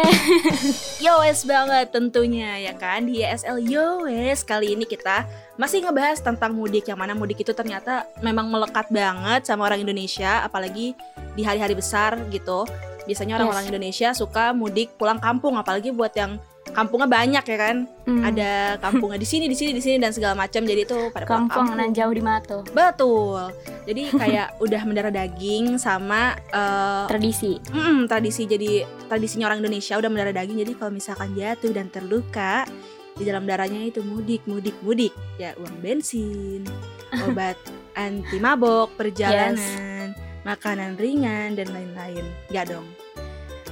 Yowes 1.04 1.44
banget 1.44 1.92
tentunya 1.92 2.64
ya 2.64 2.72
kan 2.72 3.04
di 3.04 3.20
YSL 3.20 3.60
Yowes 3.68 4.48
kali 4.48 4.80
ini 4.80 4.88
kita 4.88 5.28
masih 5.60 5.84
ngebahas 5.84 6.24
tentang 6.24 6.56
mudik 6.56 6.88
yang 6.88 6.96
mana 6.96 7.12
mudik 7.20 7.44
itu 7.44 7.52
ternyata 7.52 8.08
memang 8.24 8.48
melekat 8.48 8.88
banget 8.88 9.44
sama 9.44 9.68
orang 9.68 9.84
Indonesia 9.84 10.40
apalagi 10.48 10.96
di 11.36 11.44
hari-hari 11.44 11.76
besar 11.76 12.16
gitu 12.32 12.64
biasanya 13.04 13.44
orang-orang 13.44 13.68
Indonesia 13.68 14.16
suka 14.16 14.56
mudik 14.56 14.96
pulang 14.96 15.20
kampung 15.20 15.60
apalagi 15.60 15.92
buat 15.92 16.16
yang 16.16 16.40
kampungnya 16.74 17.08
banyak 17.08 17.46
ya 17.46 17.58
kan? 17.58 17.76
Hmm, 18.04 18.22
ada 18.26 18.76
kampungnya 18.82 19.22
di 19.22 19.28
sini 19.30 19.46
di 19.46 19.56
sini 19.56 19.72
di 19.72 19.80
sini 19.80 19.96
dan 20.02 20.12
segala 20.12 20.34
macam. 20.34 20.66
Jadi 20.66 20.82
itu 20.84 21.00
pada 21.14 21.26
kampung 21.30 21.70
kampung. 21.70 21.78
nan 21.78 21.94
jauh 21.94 22.14
di 22.14 22.20
Mato. 22.20 22.66
betul. 22.74 23.54
Jadi 23.86 24.10
kayak 24.12 24.48
udah 24.66 24.82
mendarah 24.84 25.14
daging 25.14 25.78
sama 25.78 26.36
eh, 26.52 27.06
Tradisi. 27.08 27.62
Mm, 27.72 28.10
tradisi. 28.10 28.44
Jadi 28.50 28.84
tradisinya 29.08 29.54
orang 29.54 29.62
Indonesia 29.62 29.94
udah 29.96 30.10
mendarah 30.10 30.34
daging. 30.34 30.58
Jadi 30.66 30.74
kalau 30.76 30.92
misalkan 30.92 31.30
jatuh 31.38 31.72
dan 31.72 31.88
terluka 31.94 32.66
di 33.14 33.24
dalam 33.30 33.46
darahnya 33.46 33.94
itu 33.94 34.02
mudik 34.02 34.44
mudik 34.50 34.76
mudik. 34.82 35.14
Ya 35.38 35.54
uang 35.62 35.80
bensin 35.80 36.66
obat 37.30 37.56
anti 37.94 38.42
mabok 38.42 38.90
perjalanan 38.98 40.18
makanan 40.44 40.98
ringan 40.98 41.54
dan 41.54 41.70
lain-lain. 41.70 42.26
Ya 42.50 42.66
dong 42.66 43.03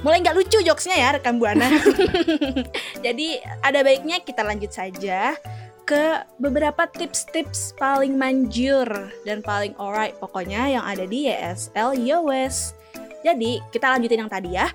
mulai 0.02 0.18
nggak 0.22 0.36
lucu 0.36 0.58
jokesnya 0.62 0.98
ya 0.98 1.08
rekan 1.14 1.38
buana 1.38 1.66
jadi 3.06 3.28
ada 3.62 3.80
baiknya 3.86 4.22
kita 4.22 4.42
lanjut 4.42 4.74
saja 4.74 5.34
ke 5.82 6.22
beberapa 6.38 6.86
tips-tips 6.86 7.74
paling 7.74 8.14
manjur 8.14 8.86
dan 9.26 9.42
paling 9.42 9.74
alright 9.78 10.14
pokoknya 10.18 10.78
yang 10.78 10.84
ada 10.86 11.06
di 11.06 11.26
YSL 11.26 11.98
Yowes 11.98 12.82
jadi 13.22 13.62
kita 13.70 13.86
lanjutin 13.96 14.26
yang 14.26 14.30
tadi 14.30 14.50
ya. 14.58 14.68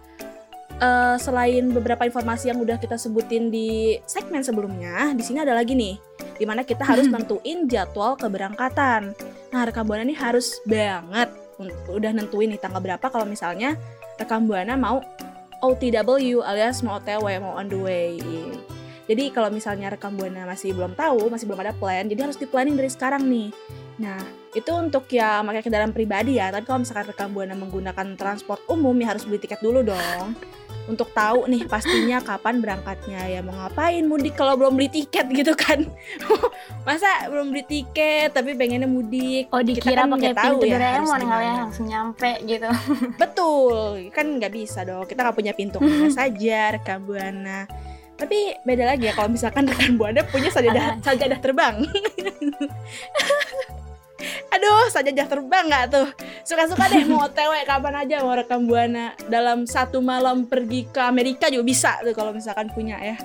Eh, 0.77 1.15
selain 1.19 1.73
beberapa 1.73 2.07
informasi 2.07 2.53
yang 2.53 2.61
udah 2.63 2.79
kita 2.79 2.95
sebutin 2.95 3.51
di 3.51 3.97
segmen 4.07 4.45
sebelumnya, 4.45 5.11
di 5.17 5.23
sini 5.25 5.43
ada 5.43 5.57
lagi 5.57 5.73
nih, 5.73 5.97
di 6.37 6.45
mana 6.47 6.63
kita 6.63 6.85
harus 6.85 7.09
nentuin 7.13 7.67
jadwal 7.67 8.15
keberangkatan. 8.15 9.11
Nah, 9.51 9.61
rekam 9.67 9.89
buana 9.89 10.07
nih 10.07 10.17
harus 10.17 10.57
banget 10.63 11.29
udah 11.89 12.13
nentuin 12.13 12.53
nih 12.53 12.61
tanggal 12.61 12.77
berapa 12.77 13.01
kalau 13.09 13.25
misalnya 13.25 13.73
rekam 14.17 14.49
buana 14.49 14.73
mau 14.73 15.01
OTW 15.61 16.41
alias 16.45 16.81
mau 16.85 16.97
OTW 17.01 17.41
mau 17.41 17.57
on 17.57 17.69
the 17.69 17.77
way. 17.77 18.17
Jadi 19.07 19.31
kalau 19.31 19.47
misalnya 19.47 19.87
rekam 19.87 20.13
buana 20.13 20.43
masih 20.43 20.75
belum 20.75 20.91
tahu, 20.93 21.31
masih 21.31 21.47
belum 21.47 21.63
ada 21.63 21.71
plan, 21.71 22.05
jadi 22.05 22.27
harus 22.27 22.35
di 22.35 22.43
planning 22.43 22.75
dari 22.75 22.91
sekarang 22.91 23.23
nih. 23.23 23.49
Nah, 23.97 24.19
itu 24.53 24.71
untuk 24.75 25.07
ya 25.09 25.41
pakai 25.41 25.63
kendaraan 25.63 25.95
pribadi 25.95 26.37
ya. 26.37 26.51
Tapi 26.51 26.67
kalau 26.67 26.83
misalkan 26.83 27.07
rekam 27.07 27.31
buana 27.31 27.55
menggunakan 27.55 28.19
transport 28.19 28.61
umum 28.67 28.93
ya 28.99 29.15
harus 29.15 29.23
beli 29.23 29.39
tiket 29.39 29.63
dulu 29.63 29.81
dong. 29.81 30.35
Untuk 30.87 31.11
tahu 31.11 31.51
nih 31.51 31.67
pastinya 31.67 32.23
kapan 32.23 32.63
berangkatnya 32.63 33.19
ya 33.27 33.43
mau 33.43 33.51
ngapain 33.51 34.07
mudik 34.07 34.39
kalau 34.39 34.55
belum 34.55 34.79
beli 34.79 34.87
tiket 34.87 35.27
gitu 35.35 35.51
kan. 35.51 35.83
Masa 36.87 37.27
belum 37.27 37.51
beli 37.51 37.63
tiket 37.67 38.31
tapi 38.31 38.55
pengennya 38.55 38.87
mudik. 38.87 39.51
Oh 39.51 39.59
Kita 39.59 39.83
dikira 39.83 40.07
kan 40.07 40.15
pakai 40.15 40.31
pintu 40.31 40.63
ya 40.63 40.79
Doraemon 40.79 40.95
harus 40.95 41.11
kali 41.11 41.23
ya 41.27 41.27
gimana. 41.27 41.59
langsung 41.59 41.85
nyampe 41.91 42.31
gitu. 42.47 42.69
Betul, 43.19 43.83
kan 44.15 44.25
nggak 44.39 44.53
bisa 44.55 44.87
dong. 44.87 45.03
Kita 45.03 45.27
nggak 45.27 45.35
punya 45.35 45.53
pintu 45.55 45.79
saja 46.17 46.75
rekam 46.79 47.03
buana. 47.03 47.67
Tapi 48.17 48.57
beda 48.65 48.83
lagi 48.89 49.07
ya 49.09 49.13
kalau 49.13 49.29
misalkan 49.29 49.69
rekan 49.69 49.93
buana 49.95 50.25
punya 50.25 50.49
sajadah 50.49 50.97
sajadah 51.05 51.39
terbang. 51.39 51.75
Aduh, 54.57 54.89
sajadah 54.89 55.29
terbang 55.29 55.69
nggak 55.69 55.85
tuh? 55.93 56.07
Suka-suka 56.41 56.89
deh 56.89 57.05
mau 57.05 57.21
OTW 57.29 57.61
kapan 57.69 58.01
aja 58.01 58.25
mau 58.25 58.33
rekam 58.33 58.65
buana 58.65 59.13
dalam 59.29 59.69
satu 59.69 60.01
malam 60.01 60.49
pergi 60.49 60.89
ke 60.89 60.97
Amerika 60.97 61.53
juga 61.53 61.61
bisa 61.61 61.91
tuh 62.01 62.17
kalau 62.17 62.33
misalkan 62.33 62.73
punya 62.73 62.97
ya. 62.97 63.15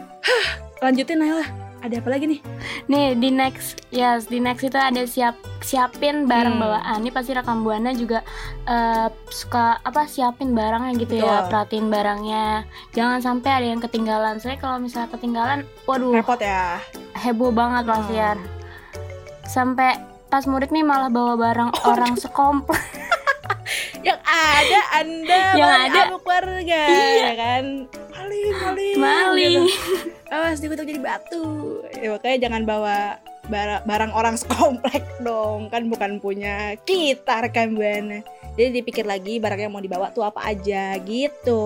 Lanjutin 0.84 1.24
Naila. 1.24 1.61
Ada 1.82 1.98
apa 1.98 2.08
lagi 2.08 2.24
nih? 2.28 2.40
Nih 2.86 3.18
di 3.18 3.28
next, 3.28 3.82
yes 3.90 4.24
di 4.24 4.38
next 4.38 4.62
itu 4.62 4.74
ada 4.74 5.02
siap 5.02 5.34
siapin 5.60 6.24
barang 6.24 6.54
Hmm. 6.54 6.62
bawaan. 6.62 6.98
Ini 6.98 7.10
pasti 7.10 7.30
rekam 7.32 7.60
buana 7.60 7.90
juga 7.90 8.22
eh, 8.64 9.10
suka 9.28 9.82
apa 9.82 10.06
siapin 10.06 10.52
barangnya 10.52 10.94
gitu 10.96 11.18
ya, 11.18 11.42
Betul. 11.42 11.50
perhatiin 11.50 11.86
barangnya. 11.88 12.46
Jangan 12.92 13.18
sampai 13.20 13.50
ada 13.52 13.66
yang 13.68 13.80
ketinggalan. 13.80 14.38
Saya 14.38 14.54
kalau 14.56 14.78
misalnya 14.78 15.10
ketinggalan, 15.10 15.58
waduh 15.82 16.14
Repot 16.14 16.38
ya. 16.38 16.78
heboh 17.14 17.50
banget 17.50 17.82
pasti 17.84 18.14
ya. 18.14 18.32
Hmm. 18.32 18.46
Sampai 19.44 19.98
pas 20.28 20.46
mudik 20.46 20.70
nih 20.70 20.80
malah 20.80 21.10
bawa 21.10 21.34
barang 21.34 21.70
Oh, 21.74 21.92
orang 21.92 22.14
sekomplek. 22.14 22.78
Yang 24.02 24.20
ada 24.24 24.80
Anda 24.92 25.40
Yang 25.60 25.72
ada- 25.86 26.02
amuk 26.06 26.20
keluarga 26.22 26.80
Iya. 26.84 27.22
ya 27.22 27.32
kan? 27.34 27.64
Maling, 28.12 28.54
maling. 28.56 28.96
Maling. 28.96 29.62
gitu. 29.64 29.94
Awas 30.34 30.58
dikutuk 30.58 30.84
jadi 30.84 30.98
batu. 30.98 31.44
Ya, 31.92 32.08
makanya 32.10 32.38
jangan 32.42 32.62
bawa 32.64 32.96
bara- 33.44 33.82
barang 33.82 34.12
orang 34.12 34.34
sekomplek 34.34 35.04
dong, 35.20 35.68
kan 35.68 35.86
bukan 35.86 36.18
punya 36.18 36.74
kita 36.80 37.42
rekan 37.42 37.72
buana. 37.72 38.24
Jadi 38.52 38.68
dipikir 38.74 39.04
lagi 39.04 39.36
barang 39.36 39.60
yang 39.60 39.70
mau 39.70 39.78
dibawa 39.78 40.08
tuh 40.08 40.24
apa 40.24 40.44
aja 40.46 40.96
gitu. 40.98 41.62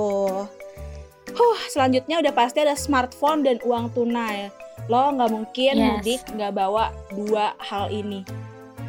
Huh, 1.28 1.58
selanjutnya 1.68 2.18
udah 2.18 2.32
pasti 2.32 2.58
ada 2.58 2.74
smartphone 2.74 3.42
dan 3.42 3.58
uang 3.60 3.90
tunai. 3.90 4.48
Lo 4.86 5.10
nggak 5.10 5.30
mungkin 5.30 5.72
Yes. 5.72 5.86
mudik 5.92 6.22
nggak 6.30 6.52
bawa 6.52 6.84
dua 7.10 7.54
hal 7.60 7.88
ini. 7.88 8.22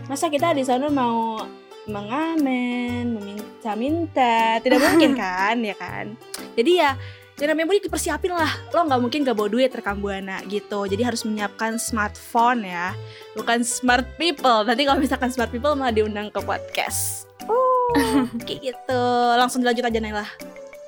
Masa 0.05 0.27
kita 0.27 0.51
di 0.51 0.61
sana 0.61 0.87
mau 0.87 1.41
mengamen, 1.88 3.15
meminta-minta, 3.15 4.60
tidak 4.60 4.79
mungkin 4.84 5.17
kan, 5.24 5.56
ya 5.63 5.75
kan? 5.75 6.13
Jadi 6.53 6.72
ya 6.79 6.94
yang 7.38 7.53
namanya 7.53 7.67
mudik 7.70 7.86
dipersiapin 7.86 8.34
lah. 8.34 8.50
Lo 8.74 8.82
nggak 8.82 8.98
mungkin 9.01 9.22
gak 9.22 9.38
bawa 9.38 9.50
duit 9.50 9.70
rekam 9.70 10.01
buana 10.01 10.41
gitu. 10.50 10.89
Jadi 10.89 11.06
harus 11.06 11.22
menyiapkan 11.22 11.77
smartphone 11.77 12.65
ya. 12.65 12.98
Bukan 13.38 13.62
smart 13.62 14.10
people. 14.17 14.65
Nanti 14.65 14.89
kalau 14.89 14.98
misalkan 14.98 15.29
smart 15.29 15.53
people 15.53 15.77
malah 15.77 15.94
diundang 15.94 16.34
ke 16.34 16.41
podcast. 16.41 17.29
Oh. 17.46 18.25
Kayak 18.46 18.74
gitu. 18.74 19.03
Langsung 19.38 19.62
dilanjut 19.62 19.86
aja 19.86 20.00
Naila. 20.01 20.25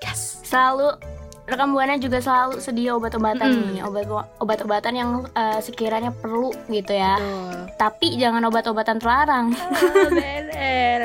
Gas. 0.02 0.42
Selalu 0.42 1.19
rekam 1.50 1.74
buana 1.74 1.98
juga 1.98 2.22
selalu 2.22 2.62
sedia 2.62 2.94
obat-obatan 2.94 3.50
Mm-mm. 3.50 3.70
nih, 3.74 3.82
obat 3.84 4.06
obat-obatan 4.38 4.94
yang 4.94 5.10
eh, 5.34 5.60
sekiranya 5.60 6.14
perlu 6.14 6.54
gitu 6.70 6.94
ya. 6.94 7.18
Tuh. 7.18 7.74
Tapi 7.76 8.16
jangan 8.22 8.46
obat-obatan 8.48 9.02
terlarang. 9.02 9.48
Oh, 9.90 10.08
bener 10.12 10.50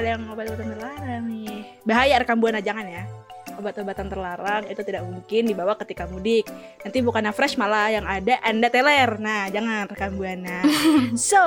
ada 0.05 0.21
yang 0.21 0.29
obat-obatan 0.29 0.69
terlarang 0.77 1.25
nih 1.33 1.65
bahaya 1.89 2.21
rekam 2.21 2.37
buana 2.37 2.61
jangan 2.61 2.85
ya 2.85 3.09
obat-obatan 3.57 4.13
terlarang 4.13 4.63
itu 4.69 4.83
tidak 4.85 5.07
mungkin 5.09 5.49
dibawa 5.49 5.79
ketika 5.81 6.05
mudik 6.05 6.45
nanti 6.85 7.01
bukannya 7.01 7.33
fresh 7.33 7.57
malah 7.57 7.89
yang 7.89 8.05
ada 8.05 8.37
anda 8.45 8.69
teler 8.69 9.17
nah 9.17 9.49
jangan 9.49 9.89
rekam 9.89 10.13
buana 10.21 10.61
so 11.31 11.41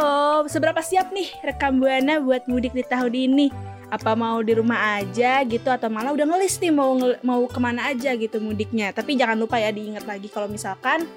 seberapa 0.49 0.81
siap 0.81 1.13
nih 1.13 1.29
rekam 1.45 1.77
buana 1.77 2.17
buat 2.17 2.49
mudik 2.49 2.73
di 2.73 2.81
tahun 2.81 3.13
ini 3.13 3.76
apa 3.87 4.19
mau 4.19 4.43
di 4.43 4.51
rumah 4.51 4.99
aja 4.99 5.47
gitu 5.47 5.71
atau 5.71 5.87
malah 5.87 6.11
udah 6.11 6.27
ngelis 6.27 6.59
nih 6.59 6.75
mau 6.75 6.99
mau 7.23 7.47
ke 7.47 7.59
mana 7.59 7.87
aja 7.87 8.11
gitu 8.19 8.43
mudiknya. 8.43 8.91
Tapi 8.91 9.15
jangan 9.15 9.39
lupa 9.39 9.55
ya 9.59 9.71
diingat 9.71 10.03
lagi 10.03 10.27
kalau 10.27 10.51
misalkan 10.51 11.07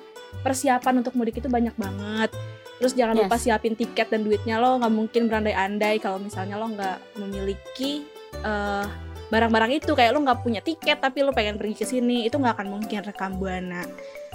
persiapan 0.47 1.03
untuk 1.03 1.19
mudik 1.19 1.43
itu 1.43 1.51
banyak 1.51 1.75
banget. 1.75 2.31
Terus 2.79 2.95
jangan 2.95 3.19
Yes. 3.19 3.23
lupa 3.27 3.37
siapin 3.37 3.75
tiket 3.75 4.09
dan 4.09 4.23
duitnya 4.23 4.57
lo 4.63 4.79
nggak 4.79 4.95
mungkin 4.95 5.27
berandai-andai 5.27 5.99
kalau 5.99 6.23
misalnya 6.23 6.57
lo 6.57 6.71
nggak 6.71 7.19
memiliki 7.19 8.07
eh, 8.41 8.87
barang-barang 9.29 9.83
itu. 9.83 9.91
Kayak 9.93 10.15
lo 10.15 10.23
nggak 10.23 10.41
punya 10.41 10.63
tiket 10.63 11.03
tapi 11.03 11.27
lo 11.27 11.35
pengen 11.35 11.59
pergi 11.59 11.75
ke 11.75 11.85
sini 11.85 12.31
itu 12.31 12.39
nggak 12.39 12.55
akan 12.55 12.69
mungkin 12.71 13.03
rekam 13.03 13.35
buana 13.37 13.83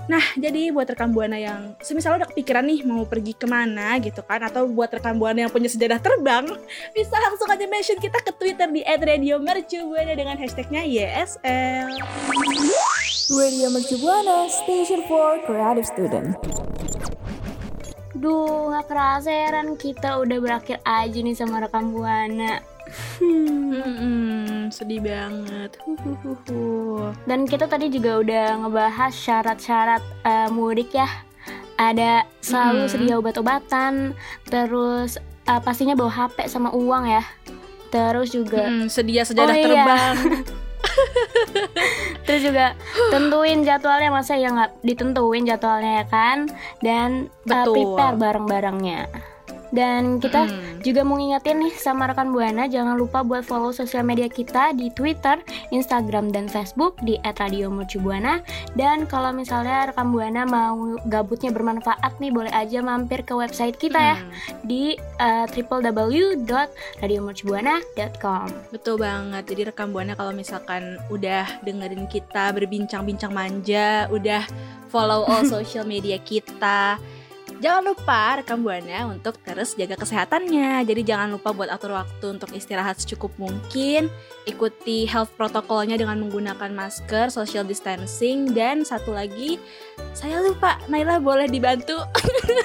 Nah, 0.06 0.22
jadi 0.38 0.70
buat 0.70 0.86
rekam 0.86 1.10
buana 1.10 1.34
yang 1.34 1.74
semisal 1.82 2.22
udah 2.22 2.30
kepikiran 2.30 2.62
nih 2.62 2.86
mau 2.86 3.10
pergi 3.10 3.34
ke 3.34 3.50
mana 3.50 3.98
gitu 3.98 4.22
kan 4.22 4.38
atau 4.46 4.70
buat 4.70 4.94
rekam 4.94 5.18
buana 5.18 5.46
yang 5.46 5.52
punya 5.52 5.66
sejarah 5.66 5.98
terbang, 5.98 6.46
bisa 6.94 7.16
langsung 7.18 7.50
aja 7.50 7.66
mention 7.66 7.98
kita 7.98 8.22
ke 8.22 8.32
Twitter 8.38 8.70
di 8.70 8.86
@radiomercubuana 8.86 10.14
dengan 10.14 10.38
hashtagnya 10.38 10.86
YSL. 10.86 11.90
Radio 13.34 13.68
Mercu 13.74 13.98
Buana 13.98 14.46
Station 14.46 15.02
for 15.10 15.42
Creative 15.50 15.90
Student. 15.90 16.38
Duh, 18.14 18.70
gak 18.78 18.86
kerasa 18.86 19.34
ya 19.34 19.50
Ran, 19.58 19.74
kita 19.74 20.22
udah 20.22 20.38
berakhir 20.38 20.78
aja 20.86 21.18
nih 21.18 21.34
sama 21.34 21.66
rekam 21.66 21.90
Buana. 21.90 22.75
Hmm, 23.18 24.70
sedih 24.70 25.02
banget. 25.02 25.78
Huhuhuhu. 25.82 27.12
Dan 27.24 27.44
kita 27.44 27.66
tadi 27.66 27.88
juga 27.88 28.20
udah 28.20 28.46
ngebahas 28.62 29.12
syarat-syarat 29.12 30.04
eh, 30.22 30.50
mudik 30.50 30.92
ya. 30.92 31.08
Ada 31.76 32.24
selalu 32.40 32.82
Hmm. 32.82 32.92
sedia 32.92 33.14
obat-obatan, 33.16 33.94
terus 34.46 35.18
eh, 35.44 35.62
pastinya 35.62 35.94
bawa 35.94 36.12
HP 36.12 36.48
sama 36.48 36.72
uang 36.72 37.06
ya. 37.06 37.24
Terus 37.88 38.32
juga 38.32 38.66
Hmm, 38.66 38.88
sedia 38.88 39.24
sejadah 39.24 39.52
Oh, 39.52 39.60
iya. 39.60 39.66
terbang. 39.66 40.16
terus 42.26 42.42
juga 42.44 42.78
tentuin 43.10 43.62
jadwalnya 43.62 44.14
masa 44.14 44.38
ya 44.38 44.54
nggak 44.54 44.86
ditentuin 44.86 45.44
jadwalnya 45.44 46.02
ya 46.02 46.06
kan 46.06 46.38
dan 46.80 47.10
uh, 47.50 47.66
prepare 47.66 48.16
barang-barangnya 48.16 49.10
dan 49.72 50.20
kita 50.20 50.46
Hmm. 50.46 50.82
juga 50.82 51.02
mau 51.02 51.16
ngingetin 51.16 51.58
nih 51.62 51.74
sama 51.74 52.06
rekan 52.06 52.30
Buana 52.30 52.66
jangan 52.66 52.94
lupa 52.94 53.22
buat 53.22 53.42
follow 53.42 53.70
sosial 53.70 54.02
media 54.02 54.28
kita 54.28 54.74
di 54.74 54.90
Twitter, 54.90 55.38
Instagram 55.70 56.30
dan 56.30 56.46
Facebook 56.46 56.98
di 57.02 57.16
@radiomercubuana 57.22 58.42
dan 58.74 59.06
kalau 59.06 59.32
misalnya 59.32 59.90
rekan 59.90 60.12
Buana 60.12 60.44
mau 60.44 60.98
gabutnya 61.06 61.50
bermanfaat 61.50 62.18
nih 62.18 62.30
boleh 62.30 62.52
aja 62.52 62.80
mampir 62.80 63.22
ke 63.22 63.32
website 63.32 63.76
kita 63.76 63.98
ya 63.98 64.16
Hmm, 64.16 64.30
di 64.64 64.96
uh, 65.18 65.46
www.radiomercubuana.com. 65.46 68.46
Betul 68.72 68.96
banget. 68.98 69.44
Jadi 69.46 69.62
rekam 69.70 69.92
buana 69.92 70.14
kalau 70.14 70.32
misalkan 70.32 70.98
udah 71.08 71.62
dengerin 71.62 72.08
kita 72.08 72.52
berbincang-bincang 72.52 73.32
manja, 73.32 74.08
udah 74.10 74.44
follow 74.90 75.26
all 75.26 75.44
social 75.52 75.84
media 75.84 76.18
kita. 76.20 76.98
Jangan 77.64 77.84
lupa 77.88 78.36
rekam 78.36 78.68
buana 78.68 79.08
untuk 79.08 79.40
terus 79.40 79.80
jaga 79.80 79.96
kesehatannya. 79.96 80.84
Jadi 80.84 81.02
jangan 81.08 81.32
lupa 81.32 81.56
buat 81.56 81.72
atur 81.72 81.96
waktu 81.96 82.36
untuk 82.36 82.52
istirahat 82.52 83.00
secukup 83.00 83.32
mungkin. 83.40 84.12
Ikuti 84.44 85.08
health 85.08 85.32
protokolnya 85.40 85.96
dengan 85.96 86.20
menggunakan 86.20 86.72
masker, 86.76 87.32
social 87.32 87.64
distancing, 87.64 88.52
dan 88.52 88.84
satu 88.84 89.16
lagi 89.16 89.56
saya 90.12 90.44
lupa, 90.44 90.80
Naila 90.92 91.24
boleh 91.24 91.48
dibantu. 91.48 91.96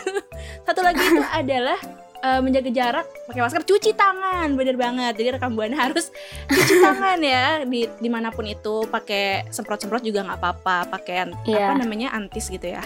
satu 0.66 0.80
lagi 0.82 1.02
itu 1.06 1.22
adalah 1.30 1.78
eh, 2.20 2.40
menjaga 2.40 2.68
jarak, 2.68 3.06
pakai 3.24 3.40
masker, 3.40 3.64
cuci 3.64 3.90
tangan, 3.92 4.52
bener 4.52 4.76
banget. 4.76 5.12
Jadi 5.14 5.28
rekam 5.32 5.52
buana 5.52 5.76
harus 5.78 6.12
cuci 6.46 6.74
tangan 6.78 7.18
ya 7.18 7.64
di 7.64 7.88
di 7.90 8.08
mana 8.08 8.28
pun 8.28 8.44
itu, 8.44 8.84
pakai 8.86 9.48
semprot-semprot 9.48 10.00
juga 10.00 10.22
nggak 10.22 10.38
apa-apa, 10.38 10.76
pakaian 10.90 11.32
Iya. 11.42 11.66
apa 11.66 11.74
namanya 11.78 12.12
antis 12.12 12.46
gitu 12.46 12.70
ya. 12.70 12.84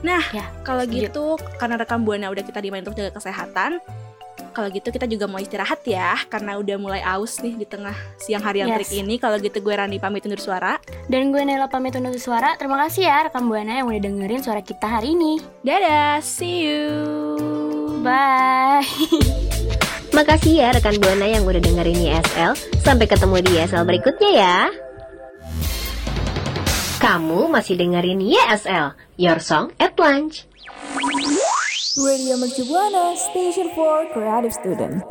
Nah, 0.00 0.20
Ya, 0.30 0.44
kalau 0.60 0.84
gitu 0.84 1.36
karena 1.56 1.76
rekam 1.76 2.02
buana 2.02 2.28
udah 2.28 2.42
kita 2.42 2.60
dimain 2.60 2.82
untuk 2.82 2.94
jaga 2.94 3.12
kesehatan. 3.12 3.80
Kalau 4.52 4.72
gitu 4.72 4.88
kita 4.88 5.04
juga 5.04 5.28
mau 5.28 5.36
istirahat 5.36 5.84
ya 5.84 6.16
karena 6.26 6.56
udah 6.56 6.80
mulai 6.80 7.04
aus 7.04 7.44
nih 7.44 7.52
di 7.54 7.68
tengah 7.68 7.92
siang 8.16 8.40
hari 8.40 8.64
yang 8.64 8.72
Yes. 8.72 8.88
terik 8.88 9.04
ini. 9.04 9.14
Kalau 9.16 9.36
gitu 9.36 9.60
gue 9.60 9.68
Randi 9.70 10.00
pamit 10.00 10.24
undur 10.24 10.40
suara. 10.40 10.80
Dan 11.06 11.28
gue 11.28 11.44
Nela 11.44 11.68
pamit 11.68 11.92
undur 11.92 12.16
suara. 12.16 12.56
Terima 12.56 12.80
kasih 12.80 13.04
ya 13.04 13.28
rekan 13.28 13.44
Buana 13.46 13.76
yang 13.76 13.86
udah 13.86 14.00
dengerin 14.00 14.40
suara 14.40 14.64
kita 14.64 14.88
hari 14.88 15.12
ini. 15.12 15.44
Dadah, 15.60 16.24
see 16.24 16.64
you. 16.64 16.88
Bye. 18.06 18.86
Makasih 20.16 20.62
ya 20.62 20.70
rekan 20.70 20.94
Buana 21.02 21.26
yang 21.26 21.42
udah 21.42 21.58
dengerin 21.58 21.98
YSL. 21.98 22.54
Sampai 22.86 23.10
ketemu 23.10 23.42
di 23.42 23.50
YSL 23.58 23.82
berikutnya 23.82 24.30
ya. 24.30 24.58
Kamu 27.02 27.50
masih 27.50 27.74
dengerin 27.76 28.22
YSL, 28.22 28.94
Your 29.18 29.42
Song 29.42 29.74
at 29.82 29.98
Lunch. 29.98 30.46
Radio 31.96 32.38
Mercu 32.38 32.62
Buana 32.70 33.18
Station 33.18 33.74
for 33.74 34.06
Creative 34.14 34.54
Student. 34.54 35.02